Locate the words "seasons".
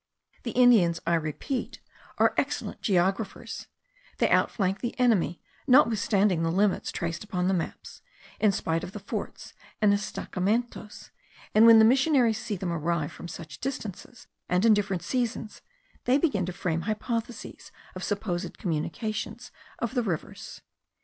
15.03-15.61